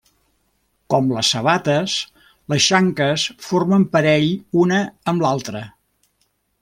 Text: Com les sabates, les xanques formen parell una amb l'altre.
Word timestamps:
Com 0.93 1.11
les 1.17 1.27
sabates, 1.33 1.97
les 2.53 2.63
xanques 2.69 3.27
formen 3.49 3.85
parell 3.97 4.29
una 4.63 4.81
amb 5.13 5.27
l'altre. 5.27 5.63